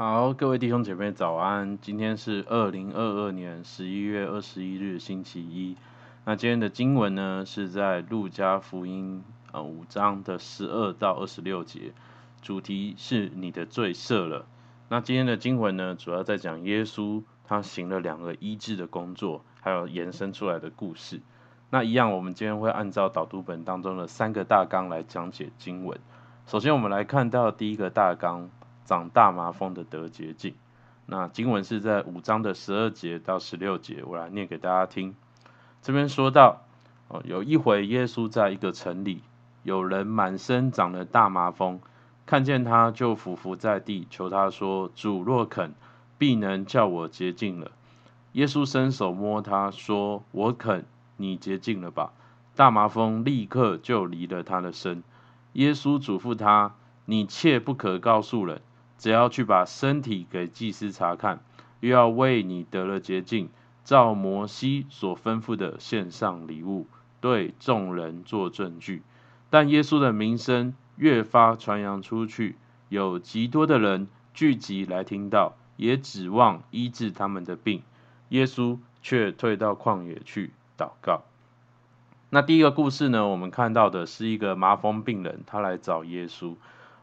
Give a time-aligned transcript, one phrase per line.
[0.00, 1.76] 好，各位弟兄姐妹早安。
[1.76, 5.76] 今天是二零二二年十一月二十一日，星期一。
[6.24, 11.92] 那今天的经文呢，是在路加福音呃五章的十二到二十六节，
[12.40, 14.46] 主题是你的罪赦了。
[14.88, 21.20] 那今天的经文呢，主要在讲耶稣他行了两个医治的工作，还有延伸出来的故事。
[21.68, 26.00] 那一样，我们今天会按照导读本当中的三个大纲来讲解经文。
[26.46, 28.48] 首先，我们来看到第一个大纲。
[28.90, 30.56] 长大麻风的得洁净。
[31.06, 35.14] 那经文是在五章的十二节到十六节，我来念给大家听。
[35.80, 36.62] 这边说到，
[37.06, 39.22] 哦，有一回耶稣在一个城里，
[39.62, 41.80] 有人满身长了大麻风，
[42.26, 45.72] 看见他就俯伏在地，求他说：“主若肯，
[46.18, 47.70] 必能叫我洁净了。”
[48.32, 50.84] 耶稣伸手摸他说：“我肯，
[51.16, 52.12] 你洁净了吧。”
[52.56, 55.04] 大麻风立刻就离了他的身。
[55.52, 56.74] 耶稣嘱咐他
[57.06, 58.60] ：“你切不可告诉人。”
[59.00, 61.40] 只要去把身体给祭司查看，
[61.80, 63.48] 又要为你得了洁净，
[63.82, 66.86] 照摩西所吩咐的献上礼物，
[67.22, 69.02] 对众人做证据。
[69.48, 72.56] 但耶稣的名声越发传扬出去，
[72.90, 77.82] 有极多的人聚集来听到，也指望医治他们的病。
[78.28, 81.22] 耶稣却退到旷野去祷告。
[82.28, 86.54] 那第一个故事呢，我们看到的是一个麻风病人，他来找耶稣。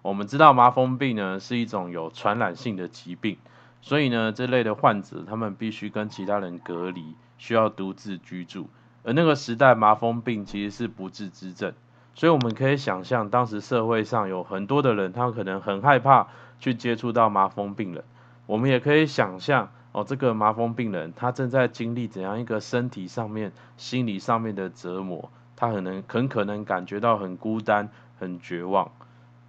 [0.08, 3.36] 我们知道麻风病呢是一种有传染性的疾病，
[3.82, 8.70] 所以呢这类的患者他们必须跟其他人隔离，需要独自居住。
[9.04, 11.74] 而那个时代麻风病其实是不治之症，
[12.16, 18.06] 所以我们可以想象当时社会上有很多的人，他可能很害怕去接触到麻风病人。
[18.46, 28.90] 我们也可以想象哦，这个麻风病人他正在经历怎样一个身体上面、心理上面的折磨，他可能很可能感觉到很孤单、很绝望。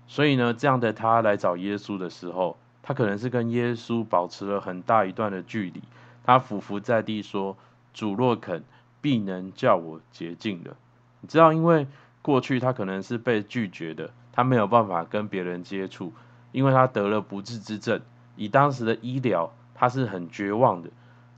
[0.08, 5.82] 所以呢，这样的他来找耶稣的时候，他可能是跟耶稣保持了很大一段的距离。
[6.24, 7.56] 他俯伏在地说
[7.94, 8.64] ：“主若肯，
[9.00, 10.76] 必能叫我洁净了。”
[11.20, 11.86] 你知道，因为
[12.22, 16.12] 过去他可能是被拒绝的，他没有办法跟别人接触，
[16.52, 18.00] 因为他得了不治之症。
[18.36, 20.90] 以当时的医疗，他是很绝望的。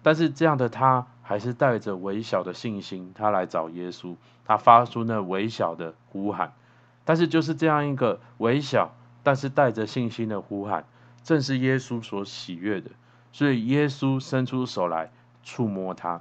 [0.03, 4.15] 但是这样的他，还是带着微小的信心，他来找耶稣，
[4.45, 6.53] 他发出那微小的呼喊。
[7.11, 8.95] 但是就是这样一个微小，
[9.25, 10.85] 但是带着信心的呼喊，
[11.25, 12.89] 正是耶稣所喜悦的。
[13.33, 15.11] 所以耶稣伸出手来
[15.43, 16.21] 触摸他。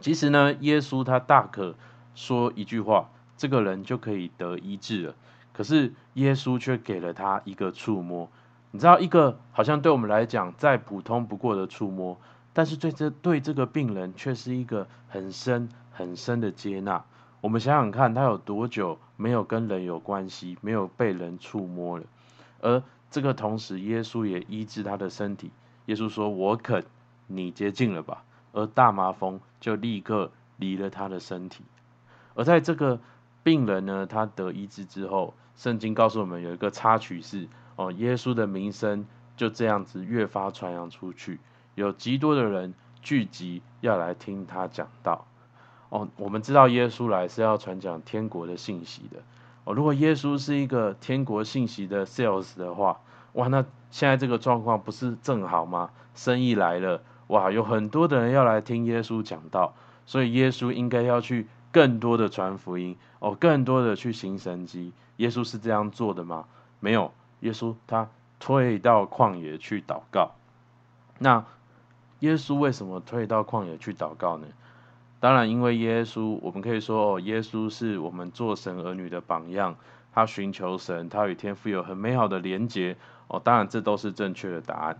[0.00, 1.74] 其实呢，耶稣他大可
[2.14, 5.14] 说一句话，这个人就可以得医治了。
[5.52, 8.30] 可是耶稣却给了他一个触摸。
[8.70, 12.18] 你知道，一个好像对我们来讲再普通不过的触摸，
[12.54, 17.04] 但是对这对这个病人却是一个很深很深的接纳。
[17.40, 22.04] 我们想想看，他有多久没有跟人有关系，没有被人触摸了？
[22.60, 25.50] 而这个同时，耶稣也医治他的身体。
[25.86, 26.84] 耶稣说：“我肯，
[27.26, 31.64] 你接近了吧。”而大麻风就立刻离了他的身体。
[32.34, 33.00] 而在这个
[33.42, 41.40] 病人呢，他得医治之后，圣经告诉我们有一个插曲是：哦，耶稣的名声就这样子越发传扬出去，
[41.74, 45.26] 有极多的人聚集要来听他讲道。
[45.90, 49.18] 哦，我们知道耶稣来是要传讲天国的信息的。
[49.64, 53.00] 哦，如果耶稣是一个天国信息的 sales 的话，
[53.34, 55.90] 哇，那现在这个状况不是正好吗？
[56.14, 59.74] 生意来了，哇，有很多的人要来听耶稣讲道，
[60.06, 64.92] 所以耶稣应该要去更多的传福音，哦，更多的去行神迹。
[65.16, 66.46] 耶稣是这样做的吗？
[66.78, 68.08] 没有，耶稣他
[68.38, 70.32] 退到旷野去祷告。
[71.18, 71.44] 那
[72.20, 74.46] 耶稣为什么退到旷野去祷告呢？
[75.20, 79.76] 当然，因为耶稣，我们可以说哦，耶稣是我们做神儿女的榜样。
[80.12, 82.96] 他寻求神，他与天父有很美好的连结
[83.28, 83.38] 哦。
[83.44, 84.98] 当然，这都是正确的答案。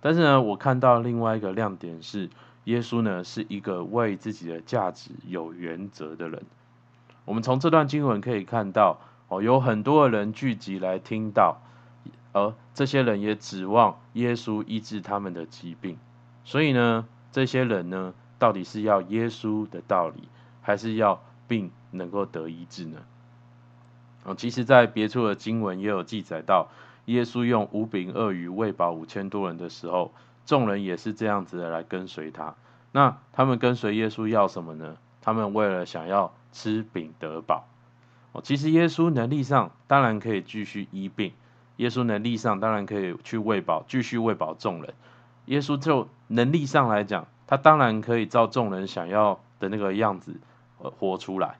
[0.00, 2.28] 但是呢，我看到另外一个亮点是，
[2.64, 6.42] 耶稣呢是一个为自己的价值有原则的人。
[7.24, 11.62] 我们从这段经文可以看到哦，有很多的人聚集来听到，
[12.32, 15.96] 而这些人也指望耶稣医治他们的疾病。
[16.44, 18.12] 所以呢，这些人呢。
[18.38, 20.28] 到底是要耶稣的道理，
[20.62, 22.98] 还是要病能够得医治呢？
[24.24, 26.68] 哦，其实，在别处的经文也有记载到，
[27.04, 30.12] 耶稣用五饼二鱼喂饱五千多人的时候，
[30.44, 32.54] 众人也是这样子的来跟随他。
[32.90, 34.96] 那他们跟随耶稣要什么呢？
[35.20, 37.68] 他们为了想要吃饼得饱。
[38.32, 41.32] 哦，其实耶稣能力上当然可以继续医病，
[41.76, 44.92] 耶稣能力上当然可以去喂饱，继续喂饱众人。
[45.44, 47.28] 耶稣就能力上来讲。
[47.46, 50.34] 他当然可以照众人想要的那个样子，
[50.78, 51.58] 呃，活出来，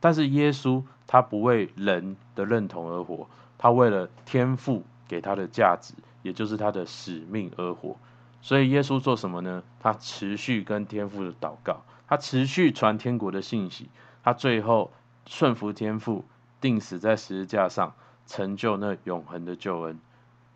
[0.00, 7.96] 但是耶稣他不为人的认同而活，他为了天父给他的价值，也就是他的使命而活。
[8.40, 9.62] 所以耶稣做什么呢？
[9.80, 13.88] 他持续跟天父的祷告，他持续传天国的信息，
[14.22, 14.92] 他最后
[15.26, 16.24] 顺服天父，
[16.60, 17.94] 钉死在十字架上，
[18.26, 19.98] 成就那永恒的救恩。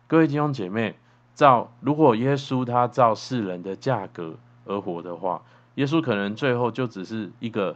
[0.07, 0.95] 各位弟兄姐妹，
[1.35, 4.35] 照如果耶稣他照世人的价格
[4.65, 5.41] 而活的话，
[5.75, 7.75] 耶稣可能最后就只是一个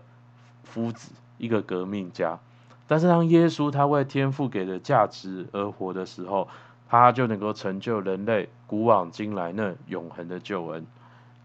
[0.63, 2.39] 夫子，一个革命家。
[2.87, 6.47] 但是当耶稣他为天父给的价值而活的时候，
[6.87, 10.85] 他就能够成就人类古往今来那永恒的救恩。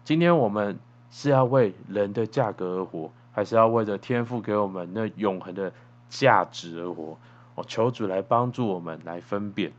[0.03, 0.79] 今天我们
[1.11, 5.73] 是要为人的价格而活，还是要为着天父给我们那永恒的
[6.09, 7.17] 价值而活？
[7.55, 9.73] 我求主来帮助我们来分辨。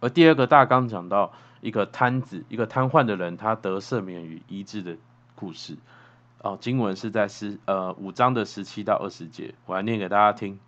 [0.00, 4.96] 而第二个大纲讲到一个瘫子，一个瘫痪的人，他得赦免与医治的
[5.34, 5.76] 故事。
[6.40, 10.58] 哦，经文是在十呃五章的十七到二十节，我来念给大家听。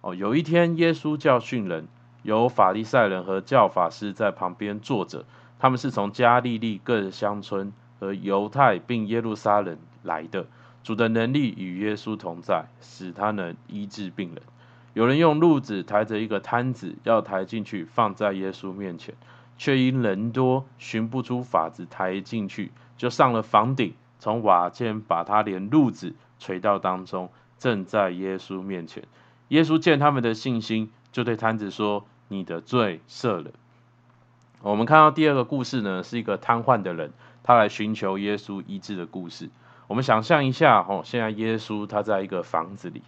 [0.00, 1.88] 哦，有一天耶稣教训人。
[2.24, 5.24] 有法利赛人和教法师在旁边坐着，
[5.60, 10.46] 他们是从加利利各乡村和犹太并耶路撒冷来的。
[10.82, 14.42] 主的能力与耶稣同在，使他能医治病人。
[14.98, 19.14] 有人用褥子抬着一个摊子，要抬进去放在耶稣面前，
[19.56, 27.30] 却因人多，寻不出法子抬进去，就上了房顶，从瓦间把他连褥子垂到当中，
[27.60, 29.04] 正在耶稣面前。
[29.50, 30.90] 耶稣见他们的信心。
[31.12, 33.52] 就对摊子说：“你的罪赦了。”
[34.62, 37.12] 我们看到第二个故事呢，是一个瘫痪的人，
[37.44, 39.48] 他来寻求耶稣医治的故事。
[39.86, 43.02] 我们想象一下，哦，现在耶稣他在一个房子里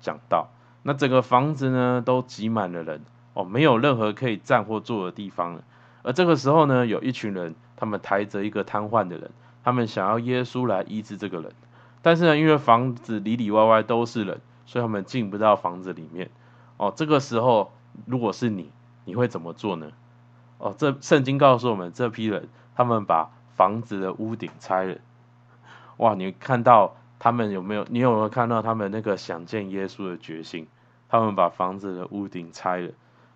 [0.00, 0.48] 讲道，
[0.86, 3.00] 那整个房子呢都挤满了人，
[3.32, 5.64] 哦，没有任何可以站或坐的地方了。
[6.02, 9.30] 而这个时候呢，有一群人，他们抬着一个瘫痪的人，
[9.64, 11.50] 他们想要耶稣来医治这个人，
[12.02, 16.30] 但是呢，因为房子里里外外都是人，所以他们进不到房子里面。
[16.76, 17.72] 哦，这个时候
[18.04, 18.70] 如果是你，
[19.06, 19.90] 你会怎么做呢？
[20.58, 24.98] 哦，这圣经告诉我们，这批人他们把房子的屋顶拆了。
[25.96, 27.86] 哇，你看到他们有没有？
[27.88, 30.66] 你有没有看到他们那个想见耶稣的决心？
[31.08, 32.90] 他们把房子的屋顶拆了，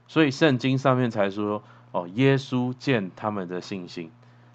[0.07, 4.11] 所以圣经上面才说，哦，耶稣见他们的信心。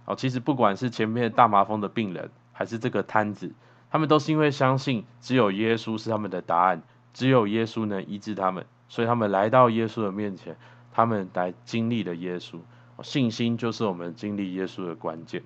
[0.06, 3.52] 哦，其实不管是前面大麻风的病人，还是这个瘫子，
[3.90, 6.82] 他们都是因为相信只有耶稣是他们的答案。
[7.14, 10.58] 只有耶稣能医治他们，所以他们来到耶稣的面前，
[10.92, 12.58] 他们来经历了耶稣。
[13.04, 15.44] 信心就是我们经历耶稣的关键。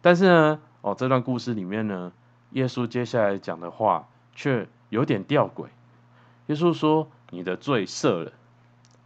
[0.00, 2.12] 但是呢，哦，这段故事里面呢，
[2.50, 5.66] 耶稣接下来讲的话却有点吊诡。
[6.46, 8.32] 耶稣说：“你的罪赦了。”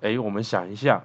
[0.02, 1.04] 诶，我们想一下，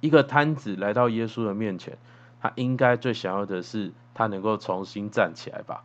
[0.00, 1.98] 一个瘫子来到耶稣的面前，
[2.40, 5.84] 他应该最想要的是他能够重新站起来吧？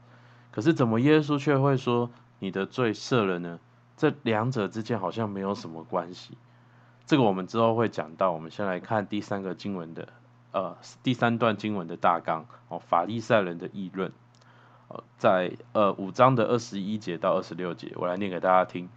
[0.52, 2.10] 可是怎么耶稣却会说
[2.40, 3.60] ：“你的罪赦了呢？”
[3.98, 6.38] 这两者之间好像没有什么关系，
[7.06, 8.32] 这个我们之后会讲到。
[8.34, 10.10] 我们先来看第三个经文的，
[10.52, 14.12] 呃，第三段经文的大纲哦，法利赛人的议论，
[15.18, 18.90] 在呃五章的二十一节到二十六节，我来念给大家听。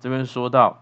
[0.00, 0.80] 这边说到，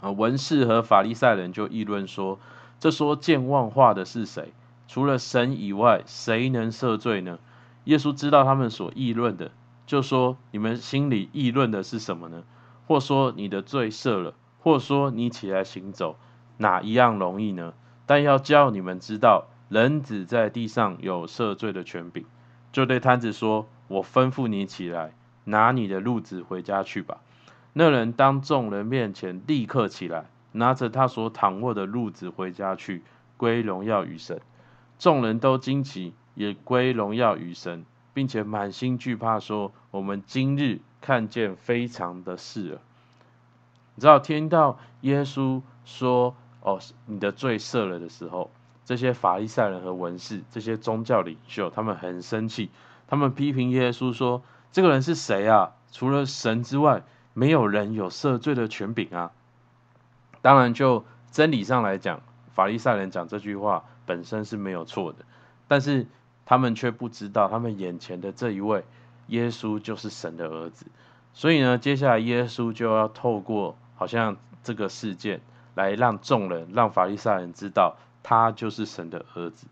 [0.00, 2.38] 啊，文士和法利赛人就议论说，
[2.78, 4.52] 这说健忘话的是谁？
[4.88, 7.38] 除了神以外，谁能赦罪呢？
[7.84, 9.50] 耶稣知道他们所议论的，
[9.86, 12.42] 就说，你们心里议论的是什么呢？
[12.86, 16.16] 或说你的罪赦了，或说你起来行走，
[16.56, 17.72] 哪一样容易呢？
[18.04, 22.24] 但要叫你们知道，人子在地上有赦罪的权柄。
[22.72, 25.12] 就对摊子说：“我吩咐你起来，
[25.44, 27.18] 拿你的褥子回家去吧。”
[27.72, 33.02] 那人当众人面前立刻起来，拿着他所躺卧的褥子回家去，
[33.36, 34.40] 归荣耀于神。
[34.98, 37.84] 众人都惊奇，也归荣耀于神，
[38.14, 42.80] 并且满心惧怕，说：“我们今日。”看见非常的事了，
[43.94, 48.50] 你知道听到耶稣说：“哦，你的罪赦了”的时候，
[48.90, 52.70] 这些法利赛人和文士，这些宗教领袖，他们很生气，
[53.06, 54.42] 他们批评耶稣说
[54.72, 55.70] ：“这个人是谁啊？
[55.92, 59.30] 除了神之外，没有人有赦罪的权柄啊！”
[60.42, 62.20] 当然，就真理上来讲，
[62.52, 65.18] 法利赛人讲这句话本身是没有错的，
[65.68, 66.08] 但是
[66.44, 68.82] 他们却不知道，他们眼前的这一位。
[69.28, 70.86] 耶稣就是神的儿子，
[71.32, 75.40] 所以呢，接下来耶稣就要透过好像这个事件
[75.76, 79.66] 来让众人、让法利赛人知道他就是神的儿子。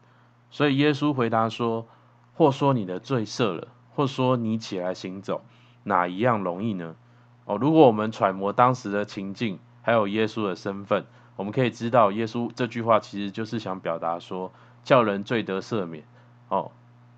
[0.51, 1.87] 所以耶稣回答说
[2.35, 5.43] ：“或说你的罪赦了，或说你起来行走，
[5.83, 6.97] 哪一样容易呢？”
[7.47, 14.53] 哦，如果我们揣摩当时的情境，还有耶稣的身份，我们可以知道，耶稣这句话其实就是想表达说，
[14.85, 16.05] 叫人罪得赦免，
[16.49, 16.71] 哦，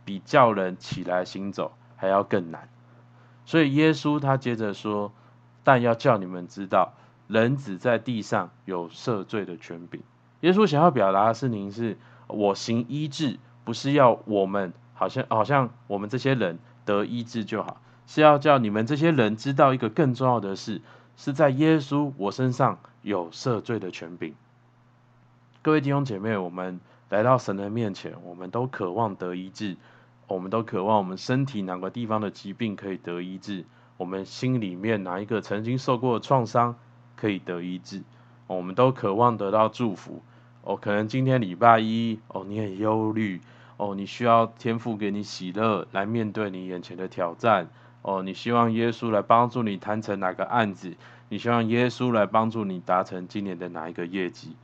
[0.04, 1.72] 比叫人起来行走。
[1.96, 2.70] 还要更难，
[3.44, 5.12] 所以耶稣他接着说
[5.62, 6.94] ：“但要叫你们知道，
[7.28, 10.02] 人子在地上有赦罪的权柄。”
[10.40, 20.80] 耶稣想要表达的事情是，我行医治，不是要我们好像好像我们这些人得医治就好，是要叫你们这些人知道一个更重要的事，
[21.16, 24.35] 是在耶稣我身上有赦罪的权柄。
[25.62, 26.80] 各位弟兄姐妹，我们
[27.11, 29.76] 来到神的面前，我们都渴望得医治，
[30.26, 33.66] 我们都渴望我们身体哪个地方的疾病可以得医治，
[33.99, 36.76] 我们心里面哪一个曾经受过创伤
[37.14, 38.02] 可以得医治，
[38.47, 40.23] 我们都渴望得到祝福。
[40.62, 43.40] 哦，可能今天礼拜一，哦，你很忧虑，
[43.76, 47.69] 哦，你需要天父给你喜乐来面对你眼前的挑战，
[48.02, 50.95] 哦，你希望耶稣来帮助你谈成哪个案子，
[51.29, 54.55] 你希望耶稣来帮助你达成今年的哪一个业绩。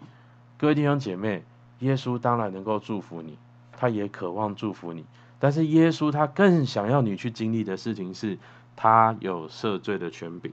[0.59, 1.45] 各位弟兄姐妹，
[1.79, 3.39] 耶稣当然能够祝福你，
[3.73, 5.05] 他也渴望祝福你，
[5.39, 8.39] 但是耶稣他更想要你去经历的事情是，
[8.75, 10.53] 他有赦罪的权柄。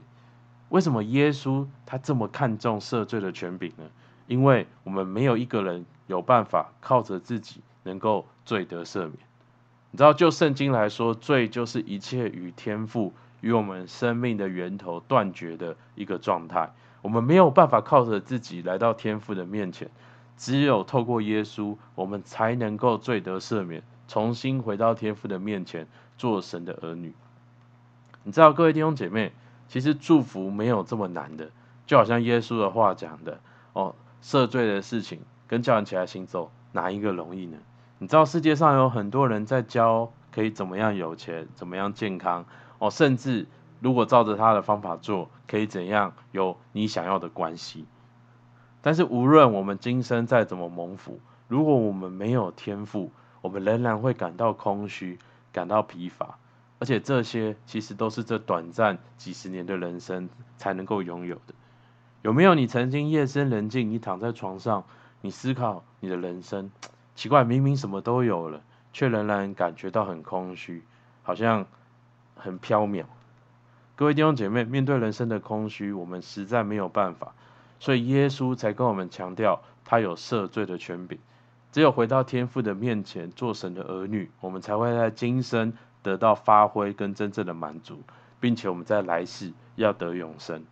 [0.70, 3.84] 为什么耶稣他这么看重赦罪的权柄呢？
[4.26, 9.12] 因为我们没有一个人有办法靠着自己能够罪得赦免。
[9.90, 16.72] 你知道，就圣经来说，罪就是一切与天父与我们生命的源头断绝的一个状态。
[17.00, 19.90] 我们没有办法靠着自己来到天父的面前，
[20.36, 27.14] 只有透过耶稣，我们才能够罪得赦免，重新回到天父的面前，做神的儿女。
[28.22, 29.32] 你知道，各位弟兄姐妹，
[29.68, 31.50] 其实祝福没有这么难的，
[31.86, 33.38] 就好像耶稣的话讲的
[33.74, 33.94] 哦。
[34.24, 37.58] 赦罪的事情跟叫人起来行走，哪一个容易呢？
[37.98, 42.46] 你知道世界上有很多人在教可以怎么样有钱，怎么样健康
[42.78, 43.46] 哦，甚至
[43.80, 47.84] 如果照着他的方法做，可以怎样有你想要的关系。
[48.80, 53.12] 但是无论我们今生再怎么蒙福，如果我们没有天赋，
[53.42, 55.18] 我们仍然会感到空虚，
[55.52, 56.38] 感到疲乏，
[56.78, 61.54] 而且这些其实都是这短暂几十年的人生才能够拥有的。
[62.24, 64.84] 有没有你曾经夜深人静，你躺在床上，
[65.20, 66.70] 你思考你的人生，
[67.14, 68.62] 奇怪，明明什么都有了，
[68.94, 70.82] 却仍然感觉到很空虚，
[71.22, 71.66] 好像
[72.34, 73.04] 很飘渺。
[73.94, 77.34] 各位弟兄姐妹，面对人生的空虚，我们实在没有办法，
[77.78, 81.18] 所以耶稣才跟我们强调，他有赦罪的权柄。
[81.72, 88.00] 只有回到天父的面前，做神的儿女，我们才会在今生得到发挥跟真正的满足，
[88.40, 90.64] 并且我们在来世要得永生。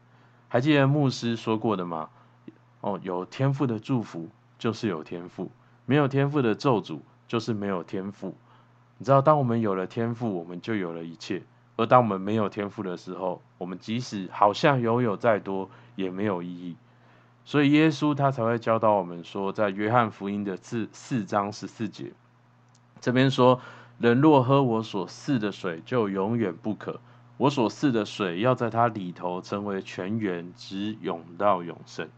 [0.53, 2.11] 还记得牧师说过的吗？
[2.83, 4.29] 哦，有天赋的祝福
[4.59, 5.51] 就是有天赋，
[5.87, 8.37] 没有天赋的咒诅就是没有天赋。
[8.99, 11.41] 你知道，当我们有了天赋，我们就有了一切；
[11.77, 16.77] 而当我们没有天赋的时候，我们即使好像拥有再多，也没有意义。
[17.47, 22.13] 所以耶稣他才会教导我们说，在约翰福音的四四章十四节，
[23.01, 23.59] 这边说：
[23.99, 27.01] 人若喝我所赐的水，就永远不渴。
[27.43, 32.09] 我所赐的水要在它里头成为泉源，直涌到永生。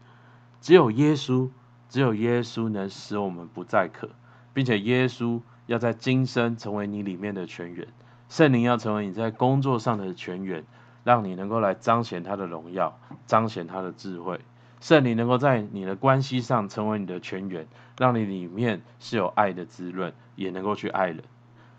[0.61, 1.49] 只有耶稣，
[1.89, 4.11] 只有耶稣能使我们不再渴，
[4.53, 7.87] 并且耶稣要在今生成为你里面的泉源。
[8.29, 10.63] 圣灵要成为你在工作上的泉源，
[11.03, 14.39] 让你能够来彰显他的荣耀，彰显他的智慧。
[14.79, 17.67] 圣灵能够在你的关系上成为你的泉源，
[17.97, 21.23] 让你里面是有爱的滋润，也能够去爱人。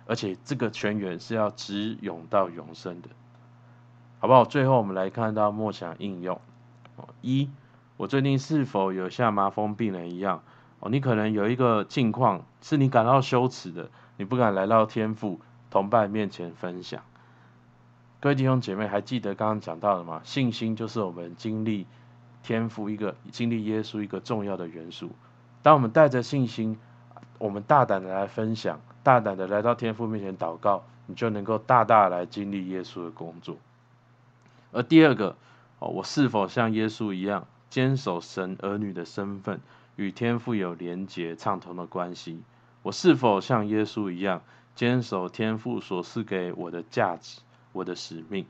[0.04, 3.08] 而且这个泉源是要直涌到永生的。
[4.18, 4.44] 好不好？
[4.44, 6.40] 最后我们来看到默想应用。
[7.20, 7.50] 一，
[7.96, 10.42] 我最近是否有像麻风病人一样？
[10.80, 17.02] 哦，你可能有一个境况是你感到羞耻的，你不敢来到天父同伴面前分享。
[18.20, 20.22] 各位弟兄姐妹，还记得刚刚讲到的吗？
[20.24, 21.86] 信心就是我们经历
[22.42, 25.10] 天父一个经历耶稣一个重要的元素。
[25.62, 26.78] 当我们带着信心，
[27.38, 33.56] 我们大胆的来分享，大胆的来到天父面前祷告，你就能够大大来经历耶稣的工作。
[34.76, 35.36] 而第二个，
[35.78, 39.58] 哦，我是否像耶稣一样坚守神儿女的身份，
[39.96, 42.42] 与天父有连结畅通的关系？
[42.82, 44.42] 我是否像耶稣一样
[44.74, 47.40] 坚守天父所赐给我的价值、
[47.72, 48.44] 我的使命？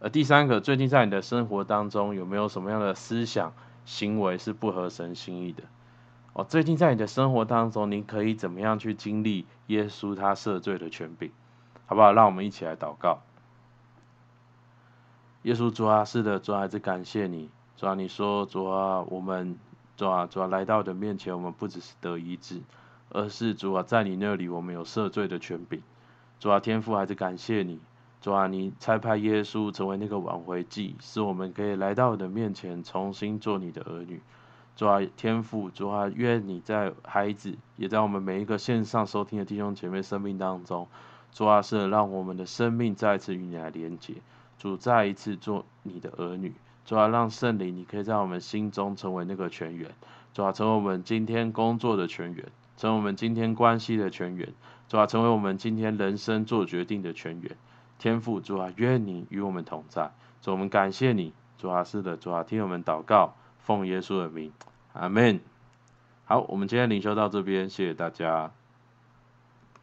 [0.00, 3.54] 而第三个，最近在你的生活当中有没有什么样的思想、
[3.86, 5.62] 行为是不合神心意的？
[6.34, 11.30] 哦，最近在你的生活当中，你可以怎么样去经历耶稣他赦罪的权柄？
[11.86, 12.12] 好不好？
[12.12, 13.22] 让我们一起来祷告。
[15.42, 19.58] 耶稣主啊，是的，主啊，还是感谢你，主啊，你说主啊，我们
[19.96, 22.60] 主啊，主啊，来到你的面前，我们不只是得医治，
[23.10, 25.82] 而是主啊，在你那里我们有赦罪的权柄。
[26.38, 27.80] 主啊，天父还是感谢你，
[28.20, 34.20] 主啊，你差派耶稣成为那个挽回祭，使我们可以来到你的面前，重新做你的儿女。
[34.76, 40.86] 主啊，天父，主啊，愿你在孩子，也在我们每一个线上收听的弟兄姐妹生命当中，
[41.32, 44.14] 主啊，是让我们的生命再次与你来连接。
[44.62, 46.52] 主再一次做你的儿女，
[46.84, 49.90] 主要让圣灵，你可以在我们心中成为那个泉源，
[50.32, 54.54] 主啊，成为我们今天工作的泉源，成为我们今天关系的泉源，
[54.86, 57.56] 主啊，成为我们今天人生做决定的泉源。
[57.98, 60.12] 天父，主啊，愿你与我们同在。
[60.40, 61.32] 主，我们感谢你。
[61.58, 64.52] 主啊，是的，主啊，听我们祷告，奉耶稣的名，
[64.92, 65.40] 阿门。
[66.24, 68.52] 好，我们今天灵修到这边，谢谢大家。